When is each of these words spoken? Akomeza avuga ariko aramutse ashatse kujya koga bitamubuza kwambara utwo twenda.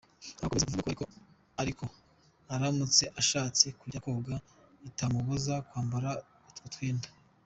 Akomeza 0.43 0.63
avuga 0.67 1.05
ariko 1.61 1.83
aramutse 2.53 3.03
ashatse 3.21 3.65
kujya 3.79 4.03
koga 4.03 4.35
bitamubuza 4.83 5.53
kwambara 5.67 6.09
utwo 6.49 6.65
twenda. 6.75 7.09